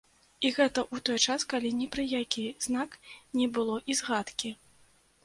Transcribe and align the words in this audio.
І 0.47 0.51
гэта 0.57 0.79
ў 0.83 0.95
той 1.09 1.19
час, 1.25 1.43
калі 1.51 1.71
ні 1.81 1.87
пра 1.95 2.05
які 2.21 2.45
знак 2.67 2.97
не 3.41 3.47
было 3.59 3.77
і 3.89 3.99
згадкі. 4.01 4.49